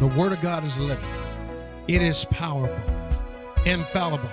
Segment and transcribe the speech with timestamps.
[0.00, 1.04] The Word of God is living,
[1.86, 2.82] it is powerful,
[3.64, 4.30] infallible,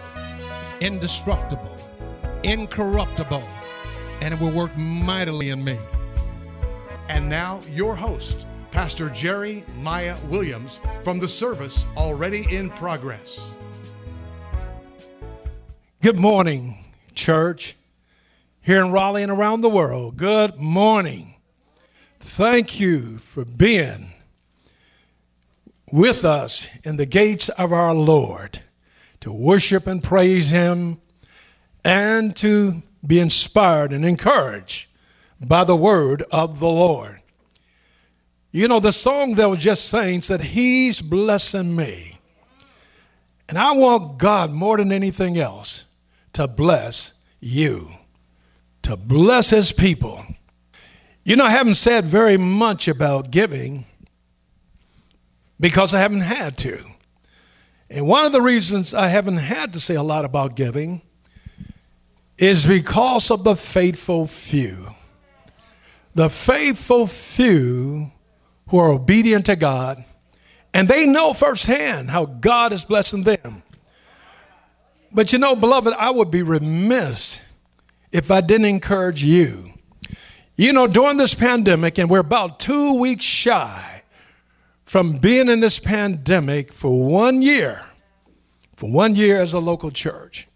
[0.80, 1.76] indestructible,
[2.44, 3.44] incorruptible,
[4.22, 5.78] and it will work mightily in me.
[7.08, 13.52] And now, your host, Pastor Jerry Maya Williams, from the service already in progress.
[16.02, 17.76] Good morning, church,
[18.62, 20.18] here in Raleigh and around the world.
[20.18, 21.36] Good morning.
[22.20, 24.14] Thank you for being
[25.92, 28.60] with us in the gates of our Lord
[29.22, 31.00] to worship and praise Him
[31.84, 34.88] and to be inspired and encouraged
[35.40, 37.22] by the word of the Lord.
[38.52, 42.20] You know, the song that was just saying said, He's blessing me.
[43.48, 45.86] And I want God more than anything else
[46.34, 47.94] to bless you,
[48.84, 50.26] to bless His people.
[51.24, 53.86] You know, I haven't said very much about giving
[55.60, 56.84] because I haven't had to.
[57.90, 61.02] And one of the reasons I haven't had to say a lot about giving
[62.38, 64.94] is because of the faithful few.
[66.16, 68.12] The faithful few
[68.70, 70.04] who are obedient to God,
[70.74, 73.64] and they know firsthand how God is blessing them.
[75.12, 77.52] But you know, beloved, I would be remiss
[78.12, 79.74] if I didn't encourage you.
[80.56, 83.99] You know, during this pandemic, and we're about two weeks shy
[84.90, 87.86] from being in this pandemic for one year,
[88.76, 90.48] for one year as a local church,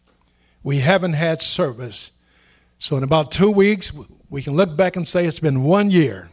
[0.64, 2.18] we haven't had service.
[2.80, 3.96] So, in about two weeks,
[4.32, 6.32] we can look back and say it's been one year.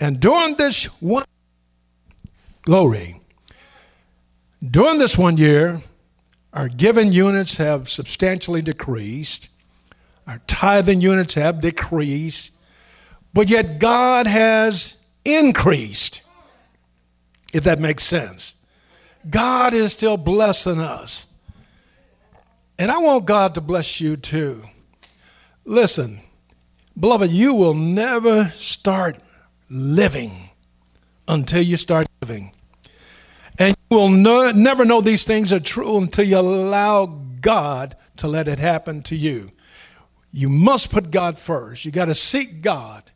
[0.00, 1.26] And during this one,
[2.62, 3.20] glory,
[4.66, 5.82] during this one year,
[6.54, 9.50] our giving units have substantially decreased,
[10.26, 12.56] our tithing units have decreased,
[13.34, 16.21] but yet God has increased
[17.52, 18.64] if that makes sense.
[19.28, 21.38] God is still blessing us.
[22.78, 24.64] And I want God to bless you too.
[25.64, 26.20] Listen,
[26.98, 29.16] beloved, you will never start
[29.68, 30.50] living
[31.28, 32.52] until you start living.
[33.58, 37.06] And you will no, never know these things are true until you allow
[37.40, 39.52] God to let it happen to you.
[40.32, 41.84] You must put God first.
[41.84, 43.10] You got to seek God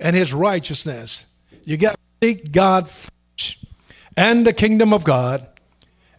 [0.00, 1.32] and His righteousness.
[1.64, 3.10] You got to seek God first
[4.16, 5.46] and the kingdom of God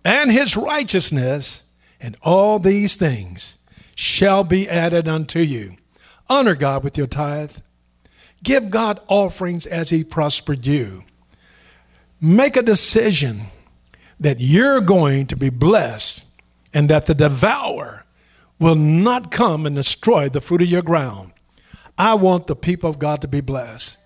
[0.05, 1.63] and his righteousness,
[1.99, 3.57] and all these things
[3.95, 5.75] shall be added unto you.
[6.29, 7.57] Honor God with your tithe.
[8.43, 11.03] Give God offerings as he prospered you.
[12.21, 13.41] Make a decision
[14.19, 16.25] that you're going to be blessed
[16.73, 18.05] and that the devourer
[18.59, 21.31] will not come and destroy the fruit of your ground.
[21.97, 23.99] I want the people of God to be blessed.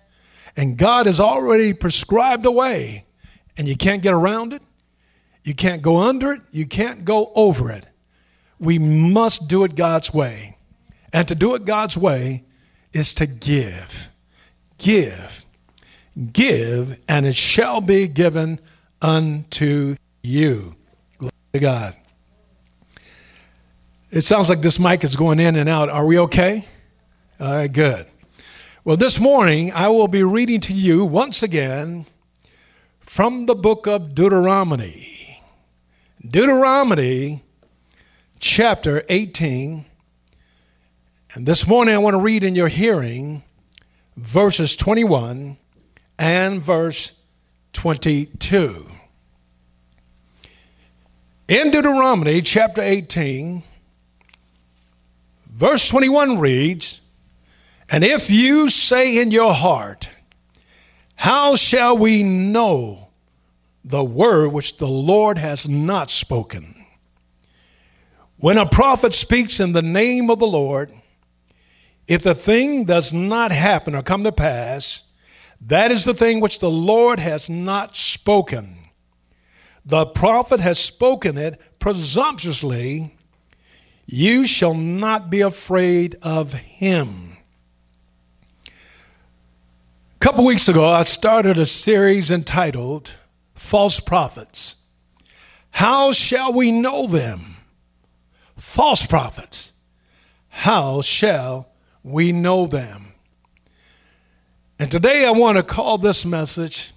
[0.56, 3.06] And God has already prescribed a way
[3.56, 4.62] and you can't get around it.
[5.44, 6.42] You can't go under it.
[6.50, 7.86] You can't go over it.
[8.58, 10.56] We must do it God's way.
[11.12, 12.44] And to do it God's way
[12.92, 14.08] is to give.
[14.78, 15.44] Give.
[16.32, 18.60] Give, and it shall be given
[19.00, 20.76] unto you.
[21.18, 21.96] Glory to God.
[24.10, 25.88] It sounds like this mic is going in and out.
[25.88, 26.66] Are we okay?
[27.40, 28.06] All right, good.
[28.84, 32.04] Well, this morning I will be reading to you once again
[33.12, 35.38] from the book of Deuteronomy.
[36.26, 37.42] Deuteronomy
[38.40, 39.84] chapter 18.
[41.34, 43.42] And this morning I want to read in your hearing
[44.16, 45.58] verses 21
[46.18, 47.22] and verse
[47.74, 48.86] 22.
[51.48, 53.62] In Deuteronomy chapter 18,
[55.50, 57.02] verse 21 reads,
[57.90, 60.08] And if you say in your heart,
[61.14, 63.08] how shall we know
[63.84, 66.74] the word which the Lord has not spoken?
[68.38, 70.92] When a prophet speaks in the name of the Lord,
[72.08, 75.12] if the thing does not happen or come to pass,
[75.60, 78.76] that is the thing which the Lord has not spoken.
[79.84, 83.16] The prophet has spoken it presumptuously.
[84.06, 87.31] You shall not be afraid of him
[90.32, 93.16] couple weeks ago, I started a series entitled
[93.54, 94.88] False Prophets.
[95.72, 97.56] How shall we know them?
[98.56, 99.74] False prophets.
[100.48, 101.68] How shall
[102.02, 103.12] we know them?
[104.78, 106.92] And today I want to call this message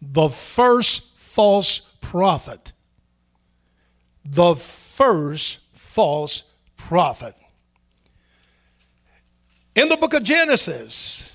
[0.00, 2.72] the first false prophet.
[4.24, 7.36] The first false prophet.
[9.76, 11.31] In the book of Genesis,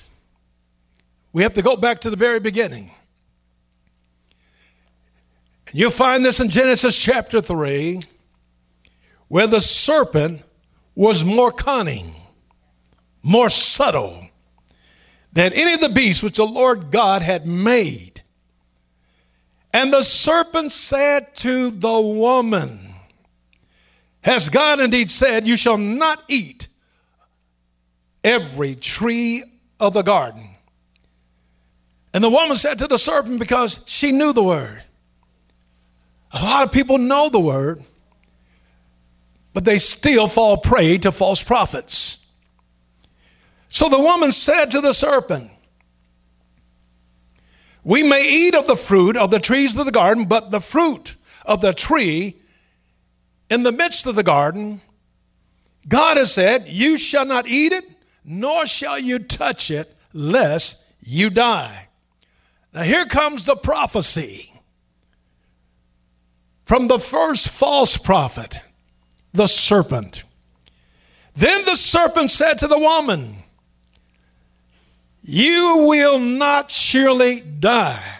[1.38, 2.90] we have to go back to the very beginning.
[5.72, 8.02] You'll find this in Genesis chapter 3,
[9.28, 10.42] where the serpent
[10.96, 12.08] was more cunning,
[13.22, 14.28] more subtle
[15.32, 18.24] than any of the beasts which the Lord God had made.
[19.72, 22.80] And the serpent said to the woman,
[24.22, 26.68] Has God indeed said, You shall not eat
[28.24, 29.44] every tree
[29.80, 30.47] of the garden?
[32.14, 34.82] And the woman said to the serpent, because she knew the word.
[36.32, 37.84] A lot of people know the word,
[39.54, 42.28] but they still fall prey to false prophets.
[43.70, 45.52] So the woman said to the serpent,
[47.84, 51.16] We may eat of the fruit of the trees of the garden, but the fruit
[51.46, 52.36] of the tree
[53.50, 54.82] in the midst of the garden,
[55.88, 57.86] God has said, You shall not eat it,
[58.24, 61.87] nor shall you touch it, lest you die.
[62.78, 64.54] Now here comes the prophecy
[66.66, 68.60] from the first false prophet,
[69.34, 70.24] the serpent.
[71.34, 73.38] Then the serpent said to the woman,
[75.24, 78.20] You will not surely die.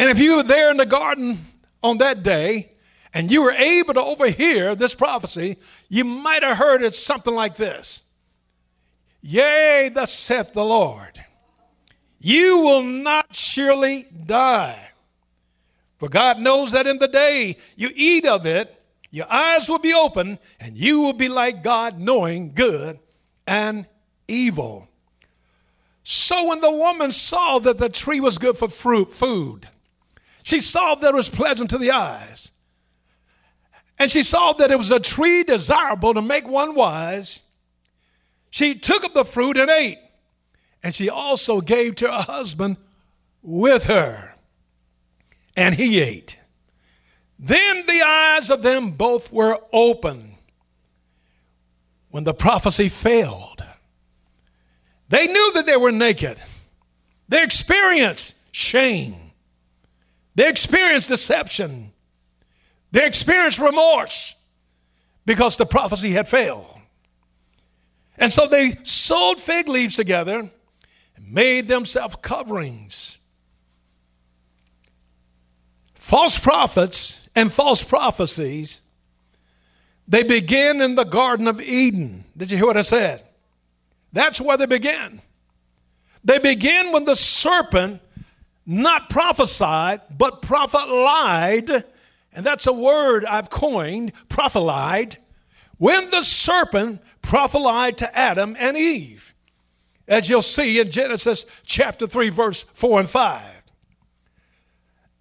[0.00, 1.38] And if you were there in the garden
[1.84, 2.68] on that day
[3.12, 5.56] and you were able to overhear this prophecy,
[5.88, 8.10] you might have heard it something like this
[9.22, 11.24] Yea, thus saith the Lord,
[12.24, 14.90] you will not surely die.
[15.98, 18.80] For God knows that in the day you eat of it,
[19.10, 22.98] your eyes will be open, and you will be like God, knowing good
[23.46, 23.86] and
[24.26, 24.88] evil.
[26.02, 29.68] So when the woman saw that the tree was good for fruit, food,
[30.42, 32.52] she saw that it was pleasant to the eyes,
[33.98, 37.42] and she saw that it was a tree desirable to make one wise,
[38.48, 39.98] she took up the fruit and ate,
[40.84, 42.76] and she also gave to her husband
[43.42, 44.34] with her
[45.56, 46.38] and he ate.
[47.38, 50.34] Then the eyes of them both were open
[52.10, 53.64] when the prophecy failed.
[55.08, 56.36] They knew that they were naked.
[57.30, 59.14] They experienced shame.
[60.34, 61.92] They experienced deception.
[62.92, 64.34] They experienced remorse
[65.24, 66.66] because the prophecy had failed.
[68.18, 70.50] And so they sewed fig leaves together
[71.26, 73.18] made themselves coverings.
[75.94, 78.80] False prophets and false prophecies,
[80.06, 82.24] they begin in the Garden of Eden.
[82.36, 83.22] Did you hear what I said?
[84.12, 85.20] That's where they begin.
[86.24, 88.00] They begin when the serpent
[88.66, 91.70] not prophesied, but prophet lied.
[92.32, 95.16] And that's a word I've coined, prophelied.
[95.78, 99.33] When the serpent prophelied to Adam and Eve,
[100.06, 103.42] as you'll see in Genesis chapter 3, verse 4 and 5.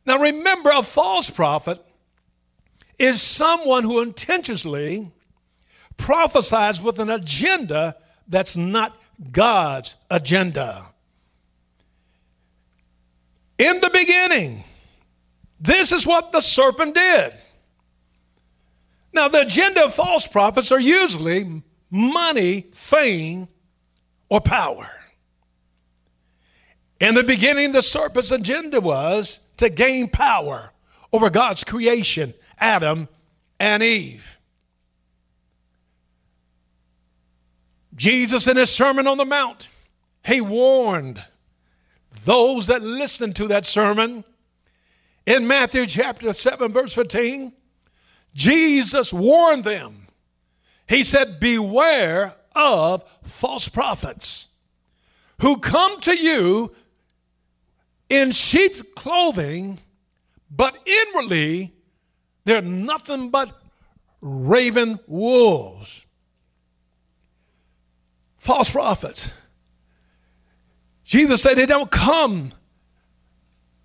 [0.05, 1.79] Now remember, a false prophet
[2.99, 5.11] is someone who intentionally
[5.97, 7.95] prophesies with an agenda
[8.27, 8.97] that's not
[9.31, 10.85] God's agenda.
[13.57, 14.63] In the beginning,
[15.59, 17.33] this is what the serpent did.
[19.13, 23.47] Now, the agenda of false prophets are usually money, fame,
[24.33, 24.89] or power.
[26.99, 30.71] In the beginning, the serpent's agenda was to gain power
[31.11, 33.07] over God's creation, Adam
[33.59, 34.39] and Eve.
[37.95, 39.69] Jesus, in his Sermon on the Mount,
[40.25, 41.23] he warned
[42.25, 44.23] those that listened to that sermon.
[45.27, 47.53] In Matthew chapter 7, verse 15,
[48.33, 50.07] Jesus warned them.
[50.87, 54.49] He said, Beware of false prophets
[55.41, 56.71] who come to you
[58.09, 59.79] in sheep's clothing,
[60.49, 61.73] but inwardly
[62.45, 63.51] they're nothing but
[64.21, 66.05] raven wolves.
[68.37, 69.31] False prophets.
[71.03, 72.51] Jesus said they don't come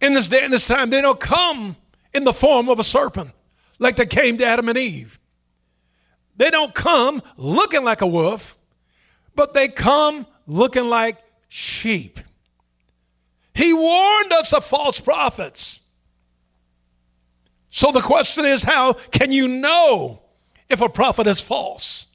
[0.00, 1.76] in this day and this time, they don't come
[2.14, 3.30] in the form of a serpent
[3.78, 5.18] like they came to Adam and Eve.
[6.36, 8.57] They don't come looking like a wolf,
[9.38, 11.16] but they come looking like
[11.46, 12.18] sheep.
[13.54, 15.88] He warned us of false prophets.
[17.70, 20.22] So the question is how can you know
[20.68, 22.06] if a prophet is false?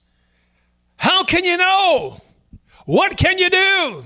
[0.98, 2.20] How can you know?
[2.86, 4.04] What can you do?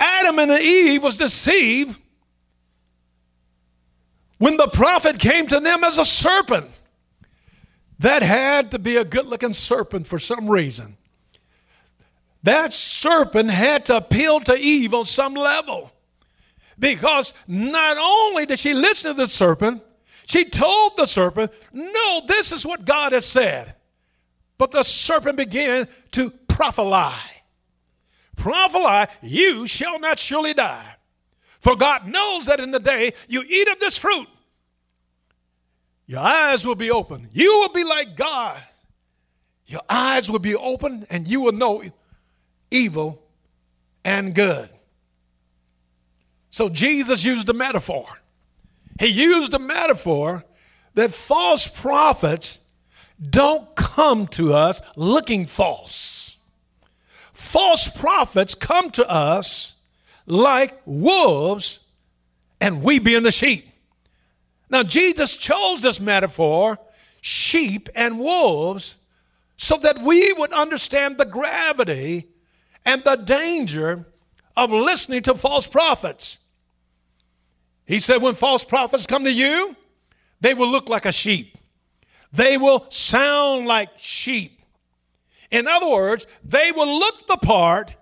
[0.00, 2.00] Adam and Eve was deceived
[4.38, 6.70] when the prophet came to them as a serpent.
[7.98, 10.96] That had to be a good looking serpent for some reason.
[12.44, 15.90] That serpent had to appeal to Eve on some level
[16.78, 19.82] Because not only did she listen to the serpent,
[20.26, 23.74] she told the serpent, No, this is what God has said.
[24.58, 27.16] But the serpent began to prophesy.
[28.36, 30.96] Prophesy, you shall not surely die.
[31.60, 34.28] For God knows that in the day you eat of this fruit,
[36.06, 37.28] your eyes will be open.
[37.32, 38.60] You will be like God.
[39.66, 41.82] Your eyes will be open and you will know
[42.74, 43.22] evil
[44.04, 44.68] and good.
[46.50, 48.06] So Jesus used a metaphor.
[49.00, 50.44] He used a metaphor
[50.94, 52.66] that false prophets
[53.30, 56.36] don't come to us looking false.
[57.32, 59.82] False prophets come to us
[60.26, 61.80] like wolves,
[62.60, 63.68] and we being the sheep.
[64.70, 66.78] Now, Jesus chose this metaphor,
[67.20, 68.96] sheep and wolves,
[69.56, 72.28] so that we would understand the gravity
[72.84, 74.06] and the danger
[74.56, 76.38] of listening to false prophets.
[77.86, 79.76] He said, when false prophets come to you,
[80.40, 81.56] they will look like a sheep.
[82.32, 84.60] They will sound like sheep.
[85.50, 87.96] In other words, they will look the part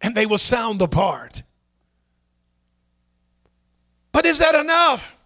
[0.00, 1.42] and they will sound the part.
[4.12, 5.16] But is that enough?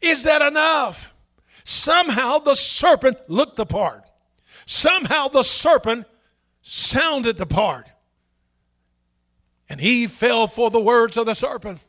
[0.00, 1.14] Is that enough?
[1.64, 4.04] Somehow the serpent looked the part.
[4.66, 6.06] Somehow the serpent
[6.64, 7.90] sounded the part.
[9.68, 11.80] And he fell for the words of the serpent,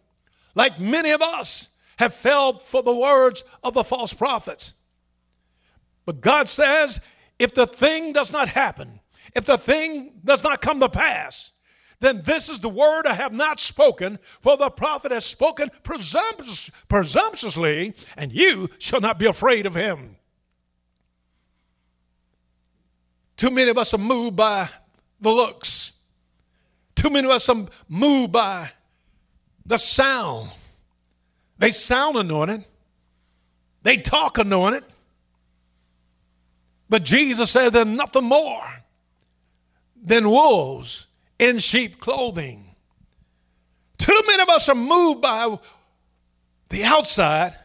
[0.53, 4.73] like many of us have fell for the words of the false prophets.
[6.05, 7.01] But God says,
[7.39, 8.99] if the thing does not happen,
[9.33, 11.51] if the thing does not come to pass,
[12.01, 16.69] then this is the word I have not spoken, for the prophet has spoken presumptuous,
[16.89, 20.17] presumptuously, and you shall not be afraid of him.
[23.37, 24.69] Too many of us are moved by
[25.19, 25.91] the looks.
[26.95, 28.71] Too many of us are moved by
[29.65, 30.49] the sound.
[31.57, 32.65] They sound anointed,
[33.83, 34.83] they talk anointed.
[36.87, 38.63] But Jesus said they're nothing more
[40.01, 41.07] than wolves
[41.39, 42.63] in sheep clothing.
[43.97, 45.57] Too many of us are moved by
[46.69, 47.55] the outside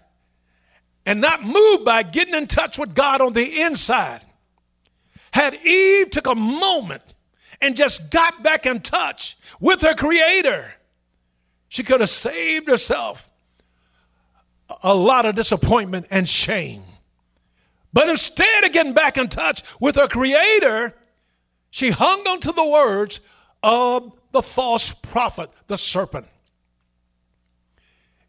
[1.04, 4.20] and not moved by getting in touch with God on the inside.
[5.32, 7.02] Had Eve took a moment
[7.60, 10.72] and just got back in touch with her creator,
[11.68, 13.30] she could have saved herself
[14.82, 16.82] a lot of disappointment and shame.
[17.92, 20.94] But instead of getting back in touch with her creator,
[21.70, 23.20] she hung on to the words
[23.62, 26.26] of the false prophet, the serpent.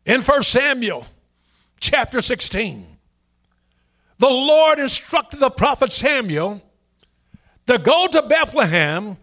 [0.05, 1.05] In 1 Samuel
[1.79, 2.85] chapter 16,
[4.17, 6.61] the Lord instructed the prophet Samuel
[7.67, 9.17] to go to Bethlehem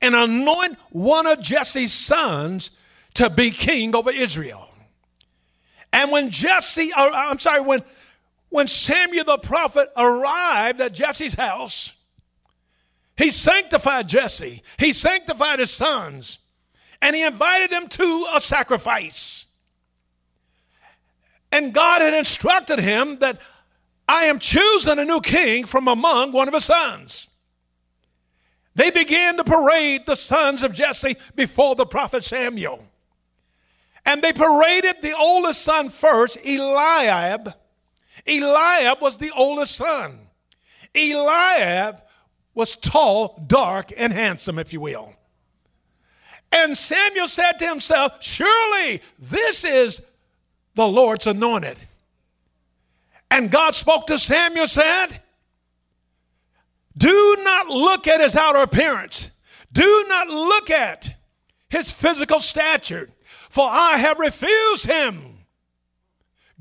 [0.00, 2.70] and anoint one of Jesse's sons
[3.14, 4.68] to be king over Israel.
[5.92, 7.82] And when Jesse, uh, I'm sorry, when,
[8.50, 11.94] when Samuel the prophet arrived at Jesse's house,
[13.16, 16.38] he sanctified Jesse, he sanctified his sons,
[17.02, 19.46] and he invited them to a sacrifice.
[21.50, 23.38] And God had instructed him that
[24.06, 27.28] I am choosing a new king from among one of his sons.
[28.78, 32.84] They began to parade the sons of Jesse before the prophet Samuel.
[34.06, 37.54] And they paraded the oldest son first, Eliab.
[38.24, 40.20] Eliab was the oldest son.
[40.94, 42.00] Eliab
[42.54, 45.12] was tall, dark, and handsome, if you will.
[46.52, 50.02] And Samuel said to himself, Surely this is
[50.76, 51.78] the Lord's anointed.
[53.28, 55.20] And God spoke to Samuel, said,
[56.98, 59.30] Do not look at his outer appearance,
[59.72, 61.14] do not look at
[61.70, 63.08] his physical stature,
[63.48, 65.36] for I have refused him.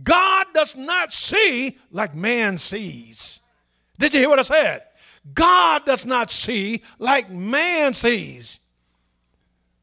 [0.03, 3.41] God does not see like man sees.
[3.97, 4.83] Did you hear what I said?
[5.33, 8.59] God does not see like man sees.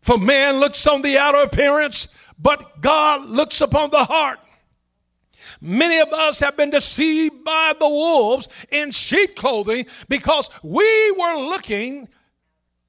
[0.02, 4.38] For man looks on the outer appearance, but God looks upon the heart.
[5.60, 11.36] Many of us have been deceived by the wolves in sheep clothing because we were
[11.36, 12.08] looking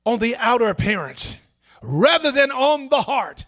[0.06, 1.38] on the outer appearance
[1.82, 3.46] rather than on the heart.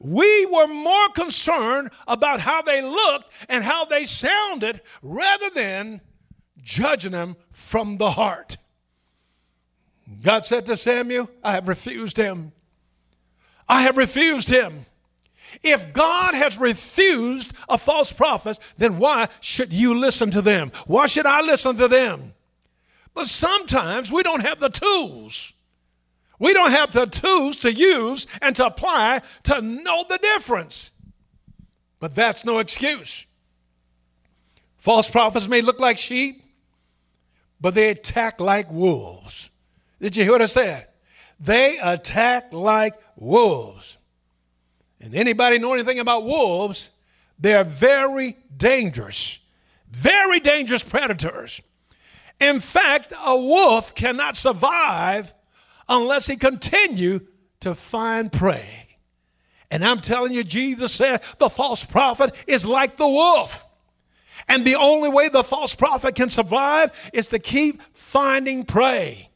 [0.00, 6.00] We were more concerned about how they looked and how they sounded rather than
[6.62, 8.56] judging them from the heart.
[10.22, 12.52] God said to Samuel, I have refused him.
[13.68, 14.86] I have refused him.
[15.62, 20.72] If God has refused a false prophet, then why should you listen to them?
[20.86, 22.32] Why should I listen to them?
[23.14, 25.52] But sometimes we don't have the tools.
[26.38, 30.90] We don't have the tools to use and to apply to know the difference.
[31.98, 33.26] But that's no excuse.
[34.78, 36.42] False prophets may look like sheep,
[37.60, 39.50] but they attack like wolves.
[40.00, 40.86] Did you hear what I said?
[41.38, 43.98] They attack like wolves.
[45.00, 46.90] And anybody know anything about wolves?
[47.38, 49.38] They're very dangerous,
[49.90, 51.60] very dangerous predators.
[52.38, 55.32] In fact, a wolf cannot survive
[55.88, 57.20] unless he continue
[57.60, 58.98] to find prey.
[59.70, 63.66] And I'm telling you, Jesus said the false prophet is like the wolf.
[64.48, 69.28] And the only way the false prophet can survive is to keep finding prey.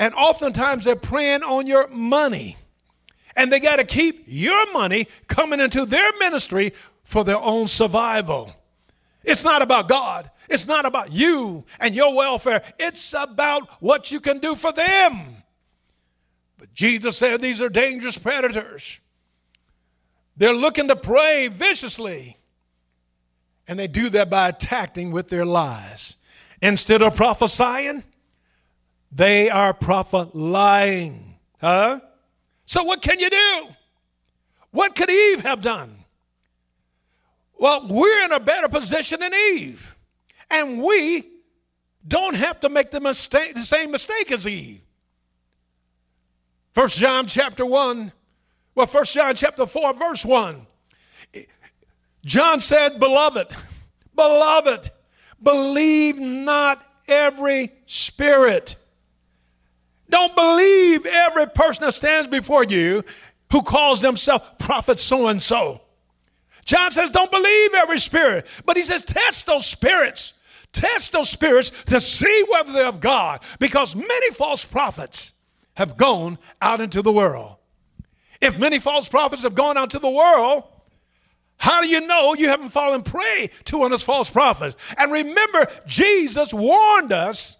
[0.00, 2.56] And oftentimes they're preying on your money.
[3.38, 6.72] And they got to keep your money coming into their ministry
[7.04, 8.52] for their own survival.
[9.22, 10.28] It's not about God.
[10.48, 12.64] It's not about you and your welfare.
[12.80, 15.20] It's about what you can do for them.
[16.58, 18.98] But Jesus said these are dangerous predators.
[20.36, 22.36] They're looking to prey viciously.
[23.68, 26.16] And they do that by attacking with their lies.
[26.60, 28.02] Instead of prophesying,
[29.12, 31.36] they are prophet lying.
[31.60, 32.00] Huh?
[32.68, 33.68] So what can you do?
[34.72, 36.04] What could Eve have done?
[37.58, 39.96] Well, we're in a better position than Eve.
[40.50, 41.26] And we
[42.06, 44.82] don't have to make the mistake the same mistake as Eve.
[46.74, 48.12] First John chapter 1,
[48.74, 50.66] well, First John chapter 4, verse 1.
[52.26, 53.48] John said, Beloved,
[54.14, 54.90] beloved,
[55.42, 58.76] believe not every spirit.
[60.10, 63.04] Don't believe every person that stands before you
[63.52, 65.80] who calls themselves prophet so and so.
[66.64, 70.34] John says, Don't believe every spirit, but he says, Test those spirits.
[70.72, 75.32] Test those spirits to see whether they're of God, because many false prophets
[75.74, 77.56] have gone out into the world.
[78.40, 80.64] If many false prophets have gone out to the world,
[81.56, 84.76] how do you know you haven't fallen prey to one of those false prophets?
[84.96, 87.56] And remember, Jesus warned us.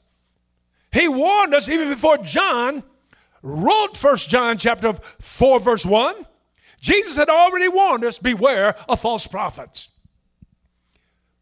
[0.92, 2.83] He warned us even before John
[3.42, 6.27] wrote First John chapter 4, verse 1.
[6.81, 9.88] Jesus had already warned us beware of false prophets.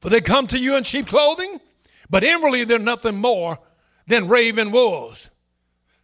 [0.00, 1.60] For they come to you in sheep clothing,
[2.08, 3.58] but inwardly they're nothing more
[4.06, 5.30] than raven wolves.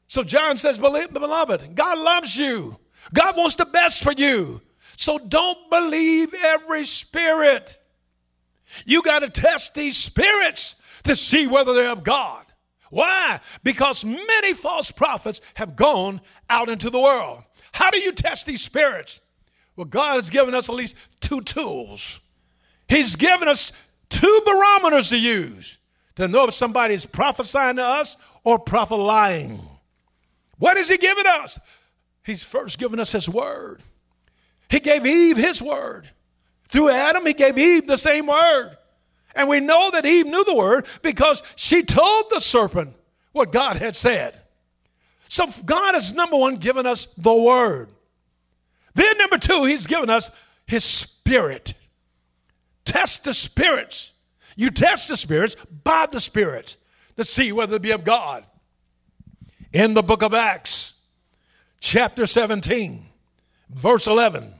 [0.06, 2.78] So John says, Beloved, God loves you.
[3.14, 4.60] God wants the best for you.
[4.96, 7.76] So don't believe every spirit.
[8.84, 12.44] You got to test these spirits to see whether they're of God.
[12.92, 13.40] Why?
[13.64, 17.42] Because many false prophets have gone out into the world.
[17.72, 19.20] How do you test these spirits?
[19.76, 22.20] Well, God has given us at least two tools.
[22.88, 23.72] He's given us
[24.10, 25.78] two barometers to use
[26.16, 29.58] to know if somebody is prophesying to us or prophet lying.
[30.58, 31.58] What has He given us?
[32.24, 33.80] He's first given us His Word.
[34.72, 36.08] He gave Eve his word.
[36.70, 38.74] Through Adam, he gave Eve the same word.
[39.34, 42.94] And we know that Eve knew the word because she told the serpent
[43.32, 44.38] what God had said.
[45.28, 47.88] So God has, number one, given us the word.
[48.94, 50.30] Then, number two, he's given us
[50.66, 51.74] his spirit.
[52.84, 54.12] Test the spirits.
[54.56, 56.76] You test the spirits by the spirits
[57.16, 58.46] to see whether it be of God.
[59.72, 61.00] In the book of Acts,
[61.80, 63.00] chapter 17,
[63.70, 64.52] verse 11.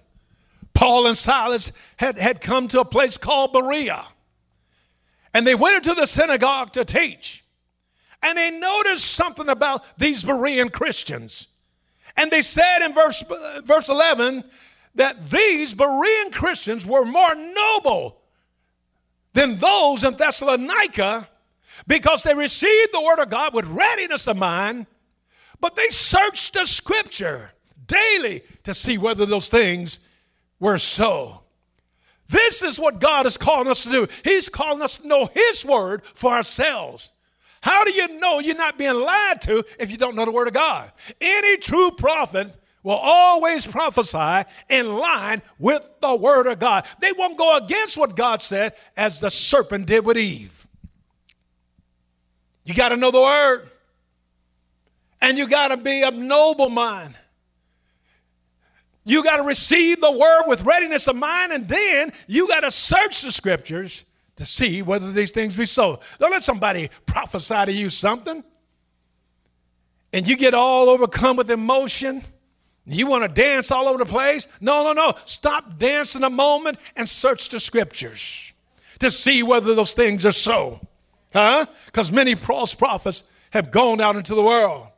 [0.73, 4.05] Paul and Silas had, had come to a place called Berea.
[5.35, 7.45] And they went into the synagogue to teach.
[8.23, 11.49] And they noticed something about these Berean Christians.
[12.17, 13.23] And they said in verse,
[13.65, 14.45] verse 11
[14.95, 18.21] that these Berean Christians were more noble
[19.33, 21.29] than those in Thessalonica
[21.87, 24.87] because they received the word of God with readiness of mind,
[25.61, 27.53] but they searched the scripture
[27.87, 30.01] daily to see whether those things
[30.61, 31.42] were so.
[32.33, 34.07] This is what God is calling us to do.
[34.25, 37.13] He's calling us to know His word for ourselves.
[37.61, 40.49] How do you know you're not being lied to if you don't know the word
[40.49, 40.91] of God?
[41.21, 46.87] Any true prophet will always prophesy in line with the word of God.
[47.01, 50.67] They won't go against what God said as the serpent did with Eve.
[52.65, 53.69] You got to know the word.
[55.21, 57.15] And you got to be of noble mind.
[59.05, 62.71] You got to receive the word with readiness of mind, and then you got to
[62.71, 64.05] search the scriptures
[64.37, 66.01] to see whether these things be so.
[66.19, 68.45] Don't let somebody prophesy to you something
[70.13, 72.23] and you get all overcome with emotion.
[72.85, 74.49] You want to dance all over the place?
[74.61, 75.15] No, no, no.
[75.25, 78.53] Stop dancing a moment and search the scriptures
[78.99, 80.81] to see whether those things are so.
[81.33, 81.65] Huh?
[81.87, 84.89] Because many false prophets have gone out into the world.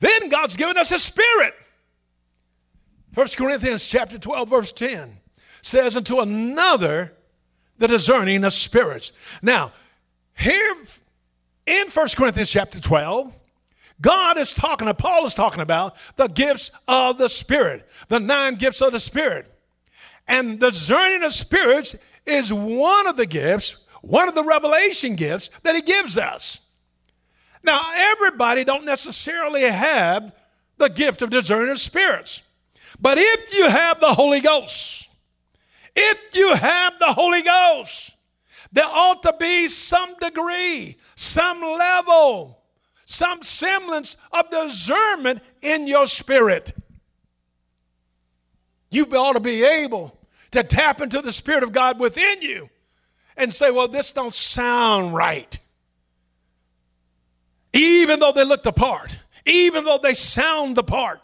[0.00, 1.54] Then God's given us His Spirit.
[3.14, 5.16] 1 Corinthians chapter 12, verse 10
[5.62, 7.14] says, Unto another
[7.78, 9.12] the discerning of spirits.
[9.42, 9.72] Now,
[10.36, 10.76] here
[11.66, 13.34] in 1 Corinthians chapter 12,
[14.00, 18.80] God is talking, Paul is talking about the gifts of the Spirit, the nine gifts
[18.80, 19.52] of the Spirit.
[20.28, 25.74] And discerning of spirits is one of the gifts, one of the revelation gifts that
[25.74, 26.72] he gives us.
[27.62, 30.32] Now, everybody don't necessarily have
[30.76, 32.42] the gift of discerning of spirits.
[33.00, 35.08] But if you have the Holy Ghost,
[35.94, 38.16] if you have the Holy Ghost,
[38.72, 42.62] there ought to be some degree, some level,
[43.06, 46.72] some semblance of discernment in your spirit.
[48.90, 50.18] You ought to be able
[50.50, 52.70] to tap into the Spirit of God within you
[53.36, 55.58] and say, well, this don't sound right.
[57.72, 61.20] Even though they look the part, even though they sound the part,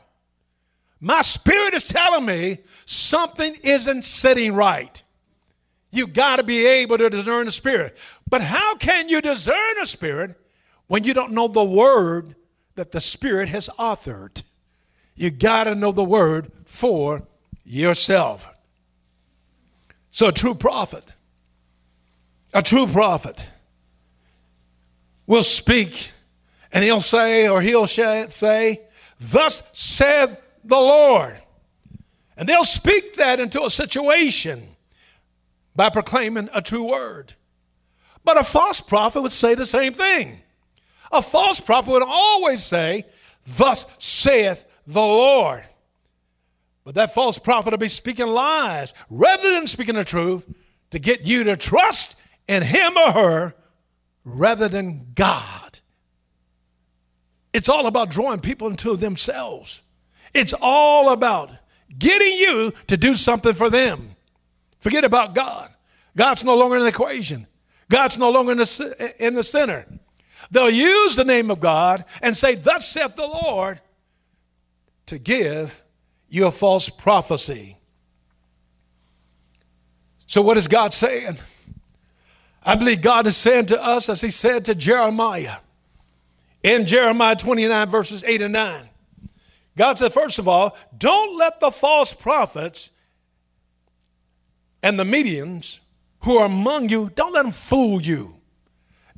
[1.01, 5.03] my spirit is telling me something isn't sitting right.
[5.91, 7.97] You got to be able to discern the spirit.
[8.29, 10.37] But how can you discern a spirit
[10.87, 12.35] when you don't know the word
[12.75, 14.43] that the spirit has authored?
[15.15, 17.27] You got to know the word for
[17.65, 18.51] yourself.
[20.11, 21.05] So, a true prophet,
[22.53, 23.49] a true prophet
[25.27, 26.11] will speak
[26.73, 28.81] and he'll say, or he'll say,
[29.21, 31.37] Thus said the Lord.
[32.37, 34.63] And they'll speak that into a situation
[35.77, 37.35] by proclaiming a true word.
[38.25, 40.41] But a false prophet would say the same thing.
[41.13, 43.05] A false prophet would always say,
[43.47, 45.65] Thus saith the Lord.
[46.85, 50.47] But that false prophet will be speaking lies rather than speaking the truth
[50.91, 53.55] to get you to trust in him or her
[54.25, 55.81] rather than God.
[57.53, 59.83] It's all about drawing people into themselves.
[60.35, 61.53] It's all about
[61.99, 64.17] getting you to do something for them.
[64.81, 65.71] Forget about God.
[66.17, 67.47] God's no longer in the equation.
[67.89, 69.87] God's no longer in the, in the center.
[70.51, 73.81] They'll use the name of God and say, Thus saith the Lord,
[75.07, 75.83] to give
[76.29, 77.77] you a false prophecy.
[80.27, 81.39] So, what is God saying?
[82.65, 85.59] I believe God is saying to us, as He said to Jeremiah
[86.63, 88.89] in Jeremiah 29, verses 8 and 9.
[89.77, 92.91] God said, first of all, don't let the false prophets
[94.83, 95.81] and the mediums
[96.21, 98.37] who are among you, don't let them fool you.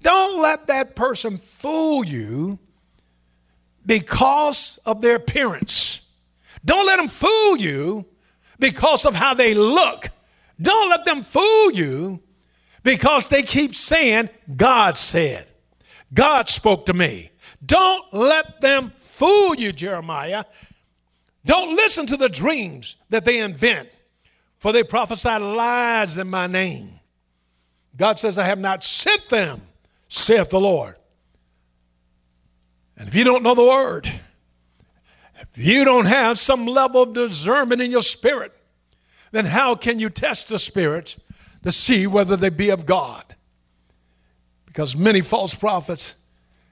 [0.01, 2.59] Don't let that person fool you
[3.85, 6.09] because of their appearance.
[6.65, 8.07] Don't let them fool you
[8.59, 10.11] because of how they look.
[10.61, 12.23] Don't let them fool you
[12.83, 15.47] because they keep saying, God said,
[16.13, 17.31] God spoke to me.
[17.67, 20.45] Don't let them fool you, Jeremiah.
[21.45, 23.89] Don't listen to the dreams that they invent,
[24.59, 27.01] for they prophesy lies in my name.
[27.97, 29.63] God says, I have not sent them,
[30.09, 30.97] saith the Lord.
[32.99, 34.11] And if you don't know the word,
[35.41, 38.53] if you don't have some level of discernment in your spirit,
[39.33, 41.21] then how can you test the spirits
[41.63, 43.35] to see whether they be of God?
[44.67, 46.26] Because many false prophets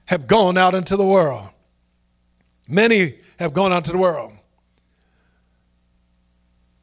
[0.05, 1.49] have gone out into the world.
[2.67, 4.33] Many have gone out to the world.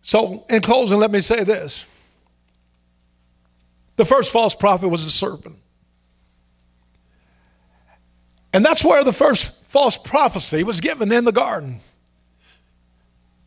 [0.03, 1.87] So, in closing, let me say this.
[3.97, 5.57] The first false prophet was the serpent.
[8.53, 11.81] And that's where the first false prophecy was given in the garden.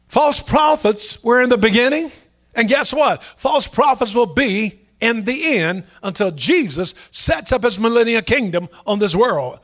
[0.07, 2.11] False prophets were in the beginning,
[2.55, 3.21] and guess what?
[3.37, 8.99] False prophets will be in the end until Jesus sets up his millennial kingdom on
[8.99, 9.59] this world,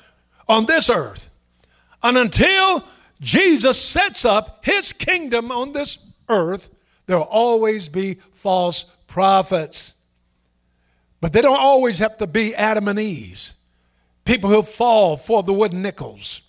[0.47, 1.29] on this earth.
[2.03, 2.83] And until
[3.19, 6.69] Jesus sets up his kingdom on this earth,
[7.05, 10.01] there will always be false prophets.
[11.19, 13.51] But they don't always have to be Adam and Eve.
[14.25, 16.41] People who fall for the wooden nickels,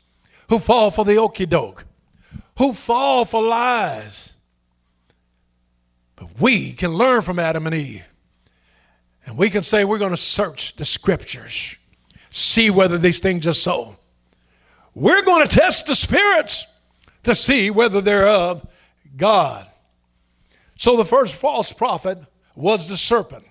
[0.49, 1.85] who fall for the okey doke,
[2.59, 4.35] who fall for lies.
[6.17, 8.07] But we can learn from Adam and Eve.
[9.27, 11.77] And we can say we're going to search the scriptures,
[12.31, 13.97] see whether these things are so.
[14.95, 16.67] We're going to test the spirits
[17.25, 18.67] to see whether they're of
[19.17, 19.67] God.
[20.79, 22.19] So the first false prophet
[22.55, 23.45] was the serpent.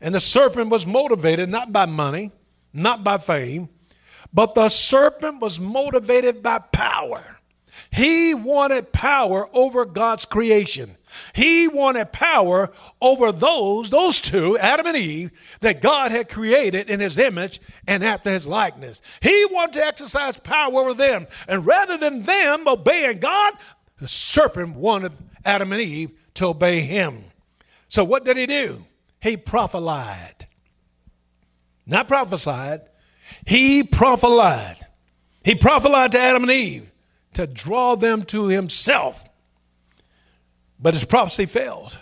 [0.00, 2.30] And the serpent was motivated not by money,
[2.72, 3.68] not by fame,
[4.32, 7.38] but the serpent was motivated by power.
[7.90, 10.96] He wanted power over God's creation.
[11.34, 17.00] He wanted power over those, those two, Adam and Eve, that God had created in
[17.00, 19.02] his image and after his likeness.
[19.20, 21.26] He wanted to exercise power over them.
[21.48, 23.54] And rather than them obeying God,
[23.98, 25.12] the serpent wanted
[25.44, 27.24] Adam and Eve to obey him.
[27.88, 28.84] So what did he do?
[29.20, 30.46] He prophesied.
[31.86, 32.82] Not prophesied,
[33.46, 34.78] he prophesied.
[35.44, 36.90] He prophesied to Adam and Eve
[37.34, 39.24] to draw them to himself.
[40.78, 41.98] But his prophecy failed.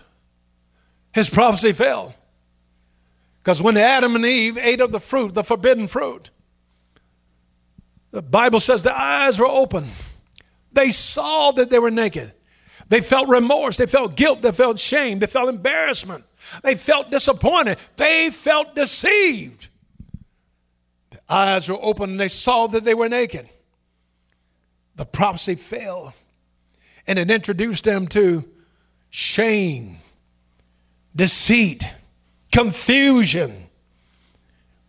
[1.12, 2.14] His prophecy failed.
[3.42, 6.30] Because when Adam and Eve ate of the fruit, the forbidden fruit,
[8.10, 9.88] the Bible says their eyes were open.
[10.72, 12.32] They saw that they were naked.
[12.88, 13.76] They felt remorse.
[13.76, 14.42] They felt guilt.
[14.42, 15.18] They felt shame.
[15.18, 16.24] They felt embarrassment.
[16.62, 17.78] They felt disappointed.
[17.96, 19.68] They felt deceived.
[21.10, 23.48] Their eyes were open and they saw that they were naked.
[24.96, 26.12] The prophecy failed.
[27.06, 28.44] And it introduced them to
[29.16, 29.96] shame,
[31.14, 31.86] deceit,
[32.50, 33.68] confusion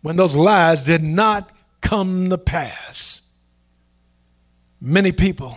[0.02, 3.22] when those lies did not come to pass.
[4.82, 5.56] Many people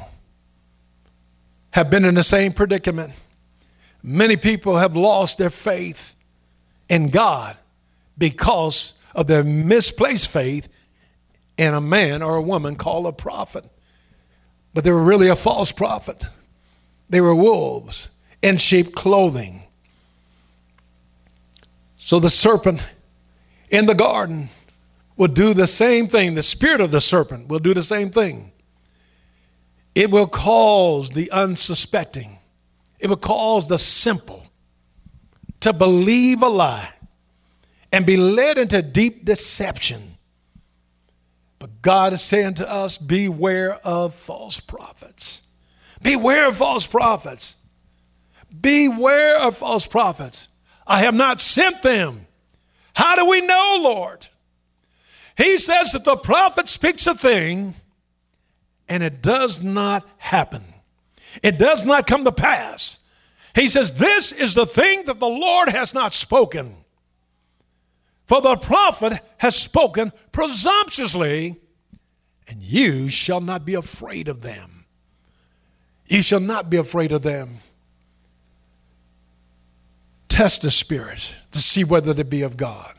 [1.70, 3.14] have been in the same predicament.
[4.02, 6.14] Many people have lost their faith
[6.90, 7.56] in God
[8.18, 10.68] because of their misplaced faith
[11.56, 13.64] in a man or a woman called a prophet.
[14.74, 16.26] But they were really a false prophet.
[17.08, 18.10] They were wolves
[18.42, 19.62] in sheep clothing.
[21.96, 22.82] So the serpent
[23.70, 24.48] in the garden
[25.16, 26.34] will do the same thing.
[26.34, 28.52] The spirit of the serpent will do the same thing.
[29.94, 32.38] It will cause the unsuspecting,
[32.98, 34.44] it will cause the simple
[35.60, 36.88] to believe a lie
[37.92, 40.14] and be led into deep deception.
[41.58, 45.48] But God is saying to us, beware of false prophets.
[46.02, 47.66] Beware of false prophets.
[48.60, 50.48] Beware of false prophets.
[50.86, 52.26] I have not sent them.
[52.94, 54.26] How do we know, Lord?
[55.36, 57.74] He says that the prophet speaks a thing
[58.88, 60.62] and it does not happen.
[61.42, 63.00] It does not come to pass.
[63.54, 66.74] He says, This is the thing that the Lord has not spoken.
[68.26, 71.56] For the prophet has spoken presumptuously,
[72.48, 74.86] and you shall not be afraid of them.
[76.06, 77.58] You shall not be afraid of them
[80.38, 82.94] test the spirit to see whether they be of God.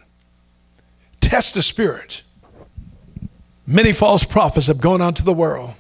[1.22, 2.22] Test the spirit.
[3.66, 5.74] Many false prophets have gone out to the world,